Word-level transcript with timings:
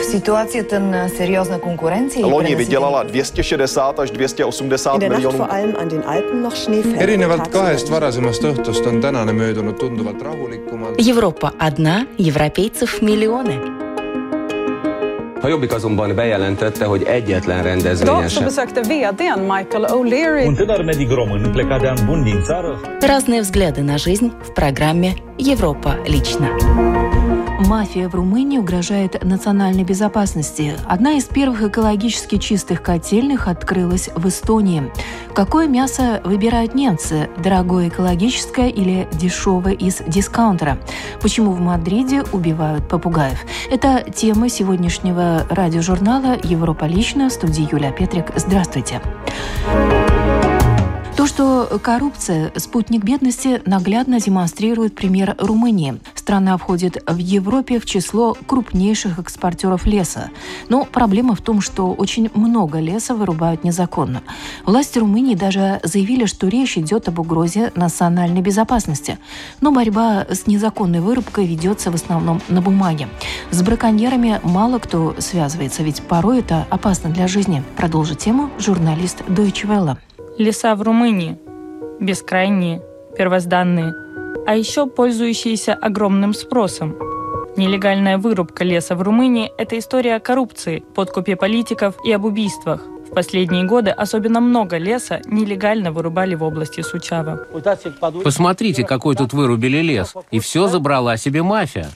В 0.00 0.02
ситуацията 0.04 0.80
на 0.80 1.08
сериозна 1.08 1.58
конкуренция 1.60 2.20
и 2.20 2.24
Loni 2.24 2.54
vydělala 2.56 3.02
260 3.02 3.98
až 3.98 4.10
280 4.10 4.98
miljonů. 4.98 5.46
erinevalt 6.98 7.48
kahest 7.48 7.88
varasemast 7.88 8.42
õhtust 8.44 8.86
on 8.88 9.00
tänane 9.00 9.32
möödunud 9.32 9.78
tunduvalt 9.78 10.22
rahulikumalt. 10.22 10.96
Европа 11.08 11.52
одна, 11.58 12.06
европейцев 12.18 13.02
миллионы. 13.02 13.60
A 15.42 15.48
Jobbik 15.48 15.72
azonban 15.72 16.14
bejelentette, 16.14 16.84
hogy 16.84 17.02
egyetlen 17.02 17.62
rendezvényen 17.62 18.16
Idag 18.16 18.28
så 18.30 18.34
sem. 18.34 18.44
besökte 18.44 18.80
vdn 18.80 19.40
Michael 19.40 19.84
O'Leary 19.90 20.46
Un 20.46 20.54
tânăr 20.54 20.84
medic 20.84 21.10
român 21.10 21.50
plecat 21.52 21.80
de 21.80 21.88
an 21.88 21.98
bun 22.06 22.24
din 22.24 22.42
țară 22.42 22.80
Разные 23.00 23.40
взгляды 23.40 23.82
на 23.82 23.96
жизнь 23.98 24.28
в 24.42 24.52
программе 24.54 25.14
«Европа 25.38 25.96
лично». 26.06 26.48
Мафия 27.67 28.09
в 28.09 28.15
Румынии 28.15 28.57
угрожает 28.57 29.23
национальной 29.23 29.83
безопасности. 29.83 30.75
Одна 30.87 31.13
из 31.13 31.25
первых 31.25 31.63
экологически 31.63 32.37
чистых 32.37 32.81
котельных 32.81 33.47
открылась 33.47 34.09
в 34.15 34.27
Эстонии. 34.27 34.91
Какое 35.35 35.67
мясо 35.67 36.21
выбирают 36.23 36.73
немцы? 36.73 37.29
Дорогое 37.37 37.89
экологическое 37.89 38.67
или 38.67 39.07
дешевое 39.13 39.73
из 39.73 40.01
дискаунтера? 40.07 40.79
Почему 41.21 41.51
в 41.51 41.59
Мадриде 41.59 42.23
убивают 42.31 42.87
попугаев? 42.87 43.39
Это 43.69 44.03
тема 44.11 44.49
сегодняшнего 44.49 45.45
радиожурнала 45.49 46.37
«Европа 46.43 46.85
лично» 46.85 47.29
в 47.29 47.33
студии 47.33 47.67
Юлия 47.71 47.91
Петрик. 47.91 48.31
Здравствуйте. 48.35 49.01
То, 51.21 51.27
что 51.27 51.79
коррупция– 51.83 52.51
спутник 52.55 53.03
бедности, 53.03 53.61
наглядно 53.67 54.19
демонстрирует 54.19 54.95
пример 54.95 55.35
Румынии. 55.37 55.99
Страна 56.15 56.57
входит 56.57 56.97
в 57.05 57.17
Европе 57.17 57.79
в 57.79 57.85
число 57.85 58.35
крупнейших 58.47 59.19
экспортеров 59.19 59.85
леса. 59.85 60.31
Но 60.67 60.83
проблема 60.83 61.35
в 61.35 61.41
том, 61.41 61.61
что 61.61 61.93
очень 61.93 62.31
много 62.33 62.79
леса 62.79 63.13
вырубают 63.13 63.63
незаконно. 63.63 64.23
Власти 64.65 64.97
Румынии 64.97 65.35
даже 65.35 65.79
заявили, 65.83 66.25
что 66.25 66.47
речь 66.47 66.75
идет 66.75 67.07
об 67.07 67.19
угрозе 67.19 67.71
национальной 67.75 68.41
безопасности. 68.41 69.19
Но 69.59 69.71
борьба 69.71 70.25
с 70.27 70.47
незаконной 70.47 71.01
вырубкой 71.01 71.45
ведется 71.45 71.91
в 71.91 71.93
основном 71.93 72.41
на 72.47 72.63
бумаге. 72.63 73.07
С 73.51 73.61
браконьерами 73.61 74.39
мало 74.41 74.79
кто 74.79 75.13
связывается, 75.19 75.83
ведь 75.83 76.01
порой 76.01 76.39
это 76.39 76.65
опасно 76.71 77.11
для 77.11 77.27
жизни. 77.27 77.63
Продолжит 77.77 78.17
тему 78.17 78.49
журналист 78.57 79.21
Deutsche 79.27 79.67
Welle. 79.67 79.97
Леса 80.37 80.75
в 80.75 80.81
Румынии. 80.81 81.37
Бескрайние, 81.99 82.81
первозданные, 83.17 83.93
а 84.47 84.55
еще 84.55 84.87
пользующиеся 84.87 85.73
огромным 85.73 86.33
спросом. 86.33 86.95
Нелегальная 87.57 88.17
вырубка 88.17 88.63
леса 88.63 88.95
в 88.95 89.01
Румынии– 89.01 89.51
это 89.57 89.77
история 89.77 90.15
о 90.15 90.19
коррупции, 90.19 90.83
подкупе 90.95 91.35
политиков 91.35 91.95
и 92.05 92.11
об 92.13 92.23
убийствах. 92.25 92.81
В 93.09 93.13
последние 93.13 93.65
годы 93.65 93.89
особенно 93.91 94.39
много 94.39 94.77
леса 94.77 95.21
нелегально 95.25 95.91
вырубали 95.91 96.33
в 96.35 96.43
области 96.43 96.79
Сучава. 96.81 97.45
Посмотрите, 98.23 98.85
какой 98.85 99.15
тут 99.17 99.33
вырубили 99.33 99.81
лес. 99.81 100.13
И 100.31 100.39
все 100.39 100.69
забрала 100.69 101.17
себе 101.17 101.43
мафия. 101.43 101.89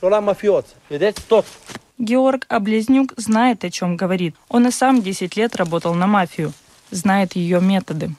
Георг 1.98 2.46
Облезнюк 2.50 3.14
знает, 3.16 3.64
о 3.64 3.70
чем 3.70 3.96
говорит. 3.96 4.36
Он 4.50 4.68
и 4.68 4.72
сам 4.72 5.02
10 5.02 5.38
лет 5.38 5.56
работал 5.56 5.94
на 5.94 6.06
мафию. 6.06 6.52
Знает 6.96 7.36
ее 7.36 7.60
методы. 7.60 8.12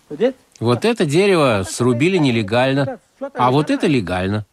Вот 0.61 0.85
это 0.85 1.07
дерево 1.07 1.65
срубили 1.69 2.19
нелегально, 2.19 2.99
а 3.35 3.51
вот 3.51 3.71
это 3.71 3.87
легально. 3.87 4.45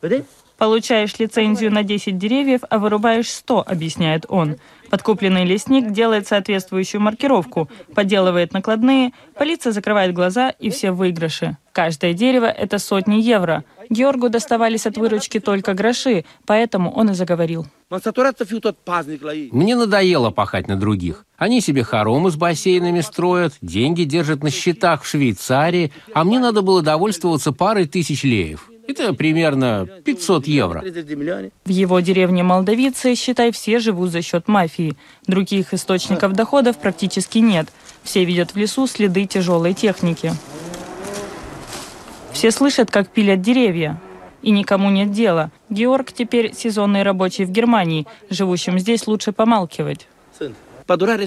Получаешь 0.58 1.20
лицензию 1.20 1.72
на 1.74 1.84
10 1.84 2.18
деревьев, 2.18 2.62
а 2.70 2.80
вырубаешь 2.80 3.30
100, 3.30 3.66
объясняет 3.68 4.26
он. 4.30 4.56
Подкупленный 4.94 5.44
лесник 5.44 5.90
делает 5.90 6.28
соответствующую 6.28 7.02
маркировку, 7.02 7.68
подделывает 7.96 8.54
накладные, 8.54 9.12
полиция 9.36 9.72
закрывает 9.72 10.14
глаза 10.14 10.52
и 10.52 10.70
все 10.70 10.92
выигрыши. 10.92 11.58
Каждое 11.72 12.14
дерево– 12.14 12.46
это 12.46 12.78
сотни 12.78 13.16
евро. 13.16 13.64
Георгу 13.90 14.30
доставались 14.30 14.86
от 14.86 14.96
выручки 14.96 15.40
только 15.40 15.74
гроши, 15.74 16.26
поэтому 16.46 16.92
он 16.92 17.10
и 17.10 17.16
заговорил. 17.16 17.66
Мне 19.52 19.76
надоело 19.76 20.30
пахать 20.30 20.68
на 20.68 20.76
других. 20.76 21.26
Они 21.38 21.60
себе 21.60 21.84
хоромы 21.84 22.30
с 22.30 22.36
бассейнами 22.36 23.02
строят, 23.02 23.54
деньги 23.64 24.04
держат 24.04 24.44
на 24.44 24.52
счетах 24.52 25.02
в 25.02 25.08
Швейцарии, 25.08 25.92
а 26.14 26.24
мне 26.24 26.38
надо 26.38 26.62
было 26.62 26.84
довольствоваться 26.84 27.52
парой 27.52 27.88
тысяч 27.88 28.24
леев. 28.24 28.70
Это 28.88 29.14
примерно 29.14 29.88
500 30.04 30.48
евро. 30.48 30.82
В 31.66 31.70
его 31.70 32.00
деревне 32.00 32.44
Молдавицы, 32.44 33.16
считай, 33.16 33.52
все 33.52 33.80
живут 33.80 34.12
за 34.12 34.22
счет 34.22 34.48
мафии. 34.48 34.96
Других 35.26 35.74
источников 35.74 36.34
доходов 36.34 36.78
практически 36.78 37.38
нет. 37.40 37.70
Все 38.04 38.26
видят 38.26 38.54
в 38.54 38.58
лесу 38.58 38.88
следы 38.88 39.26
тяжелой 39.26 39.74
техники. 39.74 40.34
Все 42.34 42.52
слышат, 42.52 42.92
как 42.92 43.10
пилят 43.10 43.42
деревья. 43.42 44.02
И 44.42 44.52
никому 44.52 44.90
нет 44.90 45.12
дела. 45.12 45.52
Георг 45.70 46.12
теперь 46.12 46.54
сезонный 46.54 47.04
рабочий 47.04 47.46
в 47.46 47.52
Германии. 47.52 48.06
Живущим 48.30 48.78
здесь 48.80 49.08
лучше 49.08 49.32
помалкивать. 49.32 50.08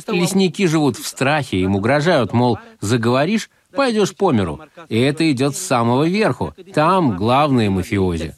Лесники 0.08 0.66
живут 0.66 0.98
в 0.98 1.06
страхе, 1.06 1.58
им 1.60 1.76
угрожают, 1.76 2.34
мол, 2.34 2.58
заговоришь, 2.82 3.48
пойдешь 3.74 4.14
по 4.16 4.32
миру. 4.32 4.60
И 4.88 4.98
это 4.98 5.30
идет 5.30 5.56
с 5.56 5.60
самого 5.60 6.08
верху. 6.08 6.54
Там 6.74 7.16
главные 7.16 7.70
мафиози. 7.70 8.34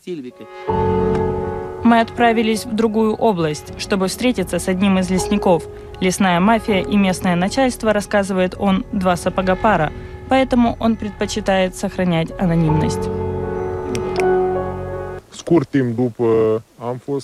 Мы 1.84 2.00
отправились 2.00 2.66
в 2.66 2.74
другую 2.74 3.14
область, 3.14 3.72
чтобы 3.80 4.08
встретиться 4.08 4.58
с 4.58 4.68
одним 4.68 4.98
из 4.98 5.10
лесников. 5.10 5.64
Лесная 6.00 6.38
мафия 6.38 6.82
и 6.82 6.96
местное 6.96 7.34
начальство, 7.34 7.92
рассказывает 7.92 8.54
он, 8.58 8.84
два 8.92 9.16
сапога 9.16 9.56
пара. 9.56 9.92
Поэтому 10.28 10.76
он 10.80 10.96
предпочитает 10.96 11.76
сохранять 11.76 12.30
анонимность. 12.38 13.08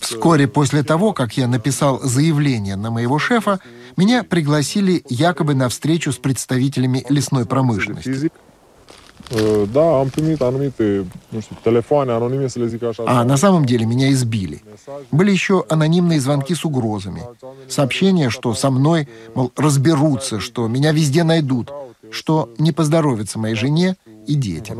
Вскоре 0.00 0.48
после 0.48 0.82
того, 0.82 1.12
как 1.12 1.36
я 1.36 1.46
написал 1.46 2.00
заявление 2.00 2.76
на 2.76 2.90
моего 2.90 3.18
шефа, 3.18 3.60
меня 3.96 4.24
пригласили 4.24 5.04
якобы 5.08 5.54
на 5.54 5.68
встречу 5.68 6.10
с 6.10 6.16
представителями 6.16 7.04
лесной 7.08 7.44
промышленности. 7.46 8.30
А 13.06 13.24
на 13.24 13.36
самом 13.36 13.64
деле 13.64 13.86
меня 13.86 14.12
избили. 14.12 14.62
Были 15.10 15.30
еще 15.30 15.64
анонимные 15.68 16.20
звонки 16.20 16.54
с 16.54 16.64
угрозами. 16.64 17.22
Сообщения, 17.68 18.28
что 18.30 18.54
со 18.54 18.70
мной, 18.70 19.08
мол, 19.34 19.50
разберутся, 19.56 20.40
что 20.40 20.68
меня 20.68 20.92
везде 20.92 21.24
найдут, 21.24 21.72
что 22.10 22.50
не 22.58 22.72
поздоровится 22.72 23.38
моей 23.38 23.54
жене 23.54 23.96
и 24.26 24.34
детям. 24.34 24.78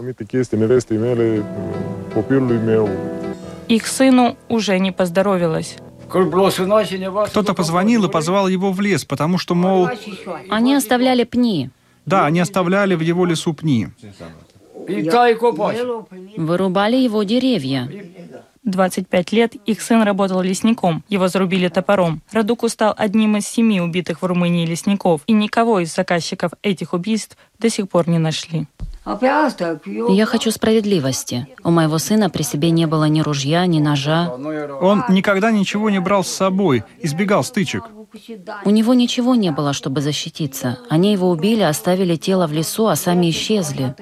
Их 3.74 3.88
сыну 3.88 4.36
уже 4.48 4.78
не 4.78 4.92
поздоровилось. 4.92 5.78
Кто-то 6.08 7.54
позвонил 7.54 8.04
и 8.04 8.08
позвал 8.08 8.46
его 8.46 8.70
в 8.70 8.80
лес, 8.80 9.04
потому 9.04 9.36
что, 9.36 9.56
мол... 9.56 9.88
Они 10.48 10.76
оставляли 10.76 11.24
пни. 11.24 11.70
Да, 12.06 12.26
они 12.26 12.38
оставляли 12.38 12.94
в 12.94 13.00
его 13.00 13.26
лесу 13.26 13.52
пни. 13.52 13.88
Вырубали 16.36 16.96
его 16.96 17.24
деревья. 17.24 17.90
25 18.62 19.32
лет 19.32 19.54
их 19.66 19.82
сын 19.82 20.02
работал 20.02 20.40
лесником. 20.40 21.02
Его 21.08 21.26
зарубили 21.26 21.66
топором. 21.66 22.22
Радуку 22.30 22.68
стал 22.68 22.94
одним 22.96 23.36
из 23.38 23.48
семи 23.48 23.80
убитых 23.80 24.22
в 24.22 24.24
Румынии 24.24 24.66
лесников. 24.66 25.22
И 25.26 25.32
никого 25.32 25.80
из 25.80 25.92
заказчиков 25.92 26.52
этих 26.62 26.92
убийств 26.92 27.36
до 27.58 27.68
сих 27.68 27.88
пор 27.88 28.08
не 28.08 28.18
нашли. 28.18 28.68
Я 29.06 30.26
хочу 30.26 30.50
справедливости. 30.50 31.46
У 31.62 31.70
моего 31.70 31.98
сына 31.98 32.30
при 32.30 32.42
себе 32.42 32.70
не 32.70 32.86
было 32.86 33.04
ни 33.04 33.20
ружья, 33.20 33.66
ни 33.66 33.78
ножа. 33.78 34.32
Он 34.32 35.04
никогда 35.10 35.50
ничего 35.50 35.90
не 35.90 35.98
брал 36.00 36.24
с 36.24 36.28
собой, 36.28 36.84
избегал 37.00 37.44
стычек. 37.44 37.84
У 38.64 38.70
него 38.70 38.94
ничего 38.94 39.34
не 39.34 39.50
было, 39.50 39.72
чтобы 39.72 40.00
защититься. 40.00 40.78
Они 40.88 41.12
его 41.12 41.28
убили, 41.30 41.62
оставили 41.62 42.16
тело 42.16 42.46
в 42.46 42.52
лесу, 42.52 42.86
а 42.86 42.96
сами 42.96 43.28
исчезли. 43.30 43.94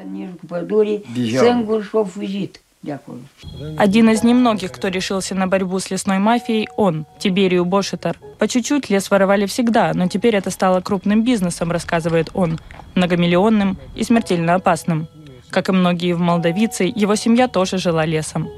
Один 3.79 4.11
из 4.11 4.25
немногих, 4.25 4.73
кто 4.73 4.89
решился 4.89 5.35
на 5.35 5.47
борьбу 5.47 5.79
с 5.79 5.91
лесной 5.91 6.19
мафией, 6.19 6.69
он, 6.77 7.07
Тиберию 7.19 7.65
Бошетар. 7.65 8.19
По 8.39 8.49
чуть-чуть 8.49 8.91
лес 8.91 9.11
воровали 9.11 9.47
всегда, 9.47 9.93
но 9.95 10.09
теперь 10.09 10.35
это 10.35 10.51
стало 10.51 10.81
крупным 10.81 11.23
бизнесом, 11.23 11.71
рассказывает 11.71 12.31
он, 12.35 12.59
многомиллионным 12.97 13.79
и 13.95 14.03
смертельно 14.03 14.55
опасным. 14.55 15.07
Как 15.51 15.69
и 15.69 15.73
многие 15.73 16.15
в 16.15 16.21
Молдавице, 16.21 16.85
его 16.85 17.15
семья 17.15 17.47
тоже 17.47 17.79
жила 17.79 18.05
лесом. 18.05 18.49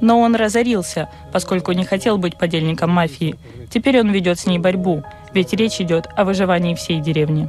Но 0.00 0.18
он 0.20 0.34
разорился, 0.34 1.08
поскольку 1.32 1.72
не 1.72 1.84
хотел 1.84 2.18
быть 2.18 2.36
подельником 2.36 2.90
мафии. 2.90 3.36
Теперь 3.70 4.00
он 4.00 4.10
ведет 4.10 4.40
с 4.40 4.46
ней 4.46 4.58
борьбу, 4.58 5.04
ведь 5.34 5.52
речь 5.52 5.80
идет 5.80 6.08
о 6.16 6.24
выживании 6.24 6.74
всей 6.74 7.00
деревни. 7.00 7.48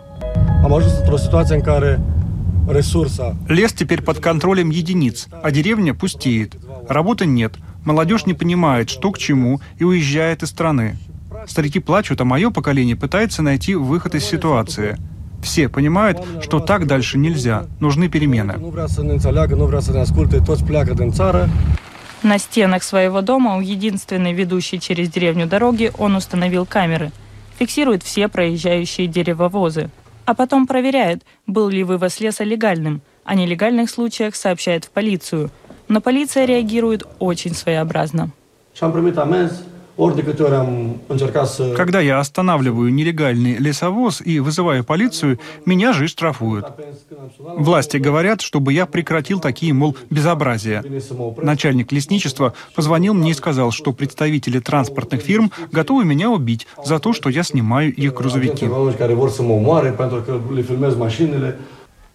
Лес 3.48 3.74
теперь 3.74 4.02
под 4.02 4.20
контролем 4.20 4.70
единиц, 4.70 5.28
а 5.44 5.52
деревня 5.52 5.94
пустеет. 5.94 6.56
Работы 6.88 7.26
нет, 7.26 7.56
молодежь 7.84 8.26
не 8.26 8.34
понимает, 8.34 8.90
что 8.90 9.12
к 9.12 9.18
чему, 9.18 9.60
и 9.78 9.84
уезжает 9.84 10.44
из 10.44 10.50
страны. 10.50 10.98
Старики 11.48 11.80
плачут, 11.80 12.22
а 12.22 12.26
мое 12.26 12.52
поколение 12.52 12.96
пытается 12.96 13.42
найти 13.42 13.76
выход 13.76 14.16
из 14.16 14.24
ситуации. 14.24 14.98
Все 15.42 15.70
понимают, 15.70 16.20
что 16.42 16.60
так 16.60 16.86
дальше 16.86 17.18
нельзя. 17.18 17.66
Нужны 17.80 18.10
перемены. 18.10 18.56
На 22.22 22.38
стенах 22.38 22.84
своего 22.84 23.22
дома 23.22 23.56
у 23.56 23.62
единственной 23.62 24.34
ведущей 24.34 24.80
через 24.80 25.10
деревню 25.10 25.48
дороги 25.48 25.92
он 25.98 26.16
установил 26.16 26.66
камеры. 26.66 27.12
Фиксирует 27.58 28.04
все 28.04 28.28
проезжающие 28.28 29.08
деревовозы. 29.08 29.90
А 30.30 30.36
потом 30.36 30.68
проверяет, 30.68 31.24
был 31.48 31.70
ли 31.70 31.84
вывоз 31.84 32.20
леса 32.20 32.44
легальным. 32.44 33.02
О 33.24 33.34
нелегальных 33.34 33.90
случаях 33.90 34.36
сообщает 34.36 34.86
в 34.86 34.92
полицию. 34.92 35.50
Но 35.88 36.02
полиция 36.02 36.46
реагирует 36.46 37.02
очень 37.18 37.56
своеобразно. 37.56 38.30
Когда 41.76 42.00
я 42.00 42.20
останавливаю 42.20 42.94
нелегальный 42.94 43.58
лесовоз 43.58 44.22
и 44.24 44.40
вызываю 44.40 44.84
полицию, 44.84 45.40
меня 45.66 45.92
же 45.92 46.08
штрафуют. 46.08 46.66
Власти 47.40 47.98
говорят, 47.98 48.42
чтобы 48.42 48.72
я 48.72 48.86
прекратил 48.86 49.40
такие, 49.42 49.74
мол, 49.74 49.98
безобразия. 50.10 50.84
Начальник 51.42 51.92
лесничества 51.92 52.54
позвонил 52.76 53.14
мне 53.14 53.32
и 53.32 53.34
сказал, 53.34 53.72
что 53.72 53.92
представители 53.92 54.60
транспортных 54.60 55.22
фирм 55.22 55.52
готовы 55.72 56.06
меня 56.06 56.30
убить 56.30 56.66
за 56.86 57.00
то, 57.00 57.12
что 57.12 57.30
я 57.30 57.44
снимаю 57.44 57.94
их 57.94 58.14
грузовики. 58.14 58.68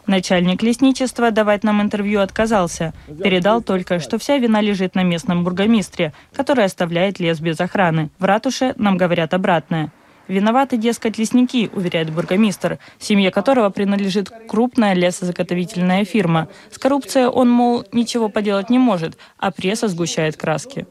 Начальник 0.07 0.63
лесничества 0.63 1.31
давать 1.31 1.65
нам 1.65 1.81
интервью 1.81 2.21
отказался. 2.21 2.93
Передал 3.23 3.63
только, 3.63 4.01
что 4.01 4.19
вся 4.19 4.39
вина 4.39 4.61
лежит 4.61 4.95
на 4.95 5.03
местном 5.03 5.45
бургомистре, 5.45 6.13
который 6.35 6.65
оставляет 6.65 7.21
лес 7.21 7.41
без 7.41 7.61
охраны. 7.61 8.11
В 8.19 8.25
ратуше 8.25 8.75
нам 8.77 8.97
говорят 8.97 9.33
обратное. 9.33 9.91
Виноваты, 10.27 10.79
дескать, 10.79 11.19
лесники, 11.19 11.71
уверяет 11.75 12.11
бургомистр, 12.11 12.79
семье 12.99 13.31
которого 13.31 13.69
принадлежит 13.69 14.31
крупная 14.49 14.95
лесозаготовительная 14.95 16.05
фирма. 16.05 16.49
С 16.71 16.79
коррупцией 16.79 17.27
он, 17.27 17.51
мол, 17.51 17.85
ничего 17.93 18.31
поделать 18.31 18.71
не 18.71 18.79
может, 18.79 19.19
а 19.39 19.51
пресса 19.51 19.89
сгущает 19.89 20.37
краски. 20.37 20.87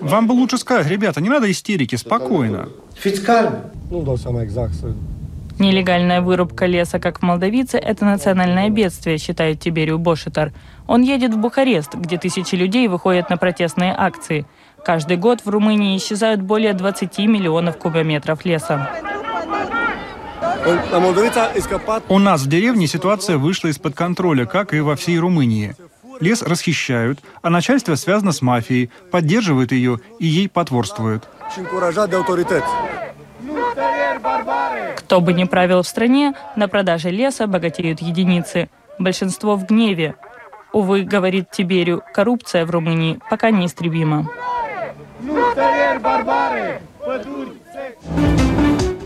Вам 0.00 0.26
бы 0.26 0.32
лучше 0.32 0.56
сказать, 0.56 0.86
ребята, 0.86 1.20
не 1.20 1.28
надо 1.28 1.50
истерики, 1.50 1.96
спокойно. 1.96 2.70
Нелегальная 5.58 6.20
вырубка 6.20 6.66
леса, 6.66 6.98
как 6.98 7.20
в 7.20 7.22
Молдавице, 7.22 7.78
это 7.78 8.04
национальное 8.04 8.70
бедствие, 8.70 9.18
считает 9.18 9.60
Тиберию 9.60 9.98
Бошитар. 9.98 10.52
Он 10.88 11.02
едет 11.02 11.32
в 11.32 11.38
Бухарест, 11.38 11.94
где 11.94 12.18
тысячи 12.18 12.56
людей 12.56 12.88
выходят 12.88 13.30
на 13.30 13.36
протестные 13.36 13.94
акции. 13.96 14.46
Каждый 14.84 15.16
год 15.16 15.42
в 15.44 15.48
Румынии 15.48 15.96
исчезают 15.96 16.42
более 16.42 16.74
20 16.74 17.18
миллионов 17.20 17.78
кубометров 17.78 18.44
леса. 18.44 18.90
У 22.08 22.18
нас 22.18 22.42
в 22.42 22.48
деревне 22.48 22.86
ситуация 22.86 23.38
вышла 23.38 23.68
из-под 23.68 23.94
контроля, 23.94 24.46
как 24.46 24.74
и 24.74 24.80
во 24.80 24.96
всей 24.96 25.18
Румынии. 25.18 25.74
Лес 26.20 26.42
расхищают, 26.42 27.20
а 27.42 27.50
начальство 27.50 27.94
связано 27.96 28.32
с 28.32 28.42
мафией, 28.42 28.90
поддерживает 29.10 29.72
ее 29.72 30.00
и 30.18 30.26
ей 30.26 30.48
потворствует. 30.48 31.28
Кто 34.96 35.20
бы 35.20 35.32
ни 35.32 35.44
правил 35.44 35.82
в 35.82 35.88
стране, 35.88 36.34
на 36.56 36.68
продаже 36.68 37.10
леса 37.10 37.46
богатеют 37.46 38.00
единицы. 38.00 38.68
Большинство 38.98 39.56
в 39.56 39.66
гневе. 39.66 40.14
Увы, 40.72 41.02
говорит 41.02 41.50
Тиберю, 41.50 42.02
коррупция 42.12 42.66
в 42.66 42.70
Румынии 42.70 43.20
пока 43.30 43.50
неистребима. 43.50 44.28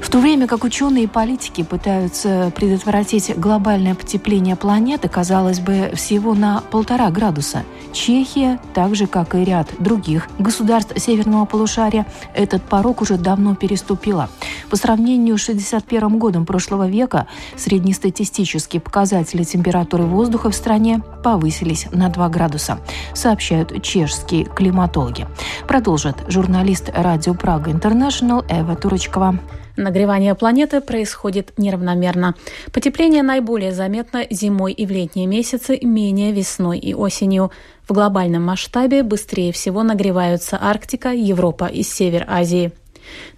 В 0.09 0.11
то 0.11 0.21
время 0.21 0.47
как 0.47 0.65
ученые 0.65 1.05
и 1.05 1.07
политики 1.07 1.63
пытаются 1.63 2.51
предотвратить 2.57 3.39
глобальное 3.39 3.95
потепление 3.95 4.57
планеты, 4.57 5.07
казалось 5.07 5.61
бы, 5.61 5.93
всего 5.95 6.33
на 6.33 6.63
полтора 6.71 7.11
градуса, 7.11 7.63
Чехия, 7.93 8.59
так 8.73 8.95
же 8.95 9.07
как 9.07 9.35
и 9.35 9.45
ряд 9.45 9.69
других 9.79 10.27
государств 10.39 10.99
северного 10.99 11.45
полушария, 11.45 12.07
этот 12.33 12.63
порог 12.63 13.03
уже 13.03 13.19
давно 13.19 13.55
переступила. 13.55 14.31
По 14.71 14.77
сравнению 14.77 15.37
с 15.37 15.43
61 15.43 16.19
годом 16.19 16.47
прошлого 16.47 16.89
века 16.89 17.27
среднестатистические 17.59 18.81
показатели 18.81 19.43
температуры 19.43 20.05
воздуха 20.05 20.51
в 20.51 20.55
стране 20.55 21.03
повысились 21.23 21.87
на 21.93 22.09
2 22.09 22.31
градуса, 22.31 22.79
сообщают 23.13 23.83
чешские 23.83 24.47
климатологи. 24.47 25.27
Продолжит 25.69 26.17
журналист 26.29 26.91
радио 26.95 27.35
Прага 27.35 27.71
Интернешнл 27.71 28.43
Эва 28.49 28.75
Турочкова. 28.75 29.39
Нагревание 29.79 30.35
планеты 30.35 30.81
происходит 30.81 31.53
неравномерно. 31.57 32.35
Потепление 32.73 33.23
наиболее 33.23 33.73
заметно 33.73 34.25
зимой 34.29 34.73
и 34.73 34.85
в 34.85 34.91
летние 34.91 35.29
месяцы, 35.29 35.79
менее 35.81 36.33
весной 36.33 36.81
и 36.81 36.95
осенью. 36.95 37.53
В 37.87 37.93
глобальном 37.93 38.43
масштабе 38.43 39.05
быстрее 39.05 39.53
всего 39.53 39.85
нагреваются 39.85 40.59
Арктика, 40.61 41.11
Европа 41.11 41.67
и 41.67 41.85
Север 41.85 42.25
Азии. 42.27 42.73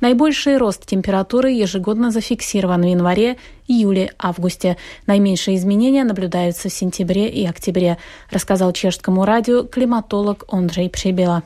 Наибольший 0.01 0.57
рост 0.57 0.87
температуры 0.87 1.51
ежегодно 1.51 2.11
зафиксирован 2.11 2.81
в 2.81 2.87
январе, 2.87 3.37
июле, 3.69 4.15
августе. 4.19 4.79
Наименьшие 5.07 5.59
изменения 5.59 6.05
наблюдаются 6.05 6.71
в 6.71 6.73
сентябре 6.73 7.29
и 7.29 7.47
октябре, 7.47 7.99
рассказал 8.31 8.73
чешскому 8.73 9.27
радио 9.27 9.65
климатолог 9.65 10.45
Андрей 10.49 10.89
Прибела. 10.89 11.43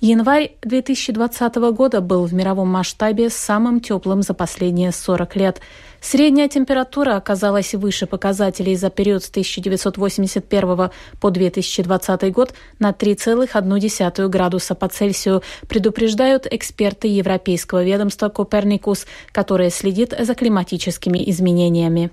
Январь 0.00 0.52
2020 0.62 1.56
года 1.72 2.00
был 2.00 2.24
в 2.26 2.32
мировом 2.32 2.68
масштабе 2.68 3.30
самым 3.30 3.80
теплым 3.80 4.22
за 4.22 4.34
последние 4.34 4.92
40 4.92 5.36
лет. 5.36 5.60
Средняя 6.00 6.48
температура 6.48 7.16
оказалась 7.16 7.74
выше 7.74 8.06
показателей 8.06 8.74
за 8.74 8.88
период 8.88 9.22
с 9.22 9.28
1981 9.28 10.90
по 11.20 11.30
2020 11.30 12.32
год 12.32 12.54
на 12.78 12.92
3,1 12.92 14.28
градуса 14.28 14.74
по 14.74 14.88
Цельсию, 14.88 15.42
предупреждают 15.68 16.46
эксперты 16.50 17.08
Европейского 17.08 17.84
ведомства 17.84 18.30
«Коперникус», 18.30 19.06
которое 19.32 19.68
следит 19.68 20.14
за 20.18 20.34
климатическими 20.34 21.22
изменениями. 21.30 22.10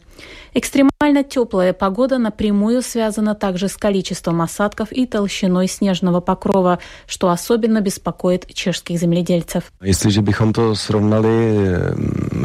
Экстремально 0.57 1.23
теплая 1.23 1.71
погода 1.71 2.17
напрямую 2.17 2.81
связана 2.81 3.35
также 3.35 3.67
с 3.67 3.77
количеством 3.77 4.41
осадков 4.41 4.91
и 4.91 5.05
толщиной 5.05 5.67
снежного 5.67 6.19
покрова, 6.19 6.79
что 7.05 7.29
особенно 7.29 7.79
беспокоит 7.79 8.51
чешских 8.51 8.97
земледельцев. 8.97 9.71
Если 9.83 10.09
bychom 10.09 10.53
to 10.53 10.71
srovnali 10.71 11.93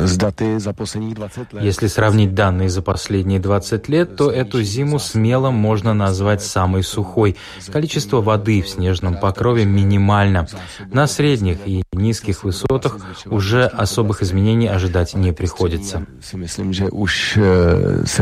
с 0.06 0.18
daty 0.18 0.58
за 0.58 0.74
последние 0.74 1.14
20 1.14 1.52
лет. 1.54 1.62
Если 1.62 1.86
сравнить 1.86 2.34
данные 2.34 2.68
за 2.68 2.82
последние 2.82 3.40
20 3.40 3.88
лет, 3.88 4.14
то 4.14 4.30
эту 4.30 4.62
зиму 4.62 4.98
смело 4.98 5.50
можно 5.50 5.94
назвать 5.94 6.42
самой 6.42 6.82
сухой. 6.82 7.36
Количество 7.72 8.20
воды 8.20 8.60
в 8.60 8.68
снежном 8.68 9.18
покрове 9.18 9.64
минимально. 9.64 10.46
На 10.92 11.06
средних 11.06 11.66
и 11.66 11.82
низких 11.94 12.44
высотах 12.44 12.98
уже 13.24 13.64
особых 13.64 14.22
изменений 14.22 14.68
ожидать 14.68 15.14
не 15.14 15.32
приходится. 15.32 16.06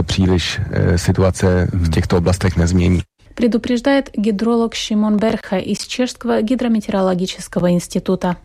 Příliš 0.02 0.60
ситуация 0.96 1.68
в 1.72 1.90
těchto 1.90 2.16
областях 2.16 2.56
nezmění. 2.56 3.00
Предупреждает 3.34 4.10
гидролог 4.18 4.74
Шимон 4.74 5.16
Берха 5.16 5.58
из 5.58 5.78
Чешского 5.86 6.42
гидрометеорологического 6.42 7.70
института. 7.70 8.36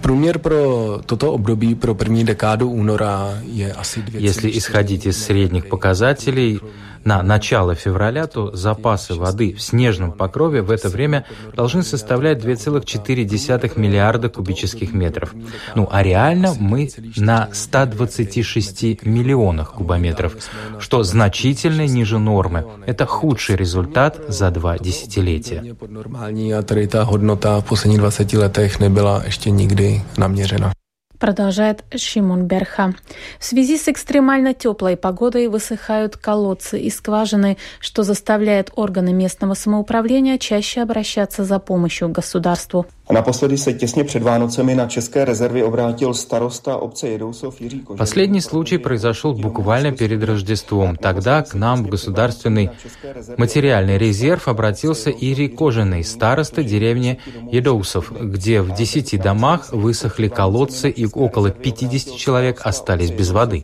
Průměr 0.00 0.38
pro 0.38 1.00
toto 1.06 1.32
období 1.32 1.74
pro 1.74 1.94
první 1.94 2.24
dekádu 2.24 2.70
února 2.70 3.38
je 3.52 3.72
asi 3.72 4.02
2, 4.02 4.20
Если 4.20 4.50
исходить 4.58 5.06
из 5.06 5.24
средних 5.24 5.66
показателей, 5.68 6.60
на 7.04 7.22
начало 7.22 7.74
февраля, 7.74 8.26
то 8.26 8.54
запасы 8.54 9.14
воды 9.14 9.54
в 9.54 9.60
снежном 9.60 10.12
покрове 10.12 10.62
в 10.62 10.70
это 10.70 10.88
время 10.88 11.24
должны 11.54 11.82
составлять 11.82 12.38
2,4 12.44 13.78
миллиарда 13.78 14.28
кубических 14.28 14.92
метров. 14.92 15.34
Ну 15.74 15.88
а 15.90 16.02
реально 16.02 16.54
мы 16.58 16.88
на 17.16 17.48
126 17.52 19.04
миллионах 19.04 19.72
кубометров, 19.72 20.36
что 20.78 21.02
значительно 21.02 21.86
ниже 21.86 22.18
нормы. 22.18 22.64
Это 22.86 23.06
худший 23.06 23.56
результат 23.56 24.20
за 24.28 24.50
два 24.50 24.78
десятилетия. 24.78 25.76
Tady 26.62 26.86
ta 26.86 27.02
hodnota 27.02 27.60
v 27.60 27.64
posledních 27.64 27.98
20 27.98 28.32
letech 28.32 28.80
nebyla 28.80 29.22
ještě 29.24 29.50
nikdy 29.50 30.02
naměřena. 30.18 30.77
Продолжает 31.18 31.84
Шимон 31.94 32.46
Берха. 32.46 32.94
В 33.38 33.44
связи 33.44 33.76
с 33.76 33.88
экстремально 33.88 34.54
теплой 34.54 34.96
погодой 34.96 35.48
высыхают 35.48 36.16
колодцы 36.16 36.78
и 36.78 36.90
скважины, 36.90 37.56
что 37.80 38.02
заставляет 38.02 38.70
органы 38.76 39.12
местного 39.12 39.54
самоуправления 39.54 40.38
чаще 40.38 40.82
обращаться 40.82 41.44
за 41.44 41.58
помощью 41.58 42.08
к 42.08 42.12
государству. 42.12 42.86
Naposledy 43.10 43.58
se 43.58 43.72
těsně 43.72 44.04
před 44.04 44.22
Vánocemi 44.22 44.74
na 44.74 44.86
České 44.86 45.24
rezervy 45.24 45.62
obrátil 45.62 46.14
starosta 46.14 46.76
obce 46.76 47.08
Jedousov 47.08 47.60
Jiří 47.60 47.80
Kožený. 47.80 47.98
Последний 47.98 48.40
случай 48.40 48.78
произошел 48.78 49.32
буквально 49.32 49.92
перед 49.92 50.22
Рождеством. 50.22 50.96
Тогда 50.96 51.42
к 51.42 51.54
нам 51.54 51.84
в 51.84 51.88
государственный 51.88 52.70
материальный 53.38 53.98
резерв 53.98 54.48
обратился 54.48 55.10
Ирий 55.10 55.48
Кожаный, 55.48 56.04
староста 56.04 56.62
деревни 56.62 57.18
Едоусов, 57.50 58.12
где 58.20 58.60
в 58.60 58.74
10 58.74 59.22
домах 59.22 59.72
высохли 59.72 60.28
колодцы 60.28 60.90
и 60.90 61.07
около 61.16 61.50
50 61.50 62.16
человек 62.16 62.60
остались 62.64 63.10
без 63.10 63.30
воды. 63.30 63.62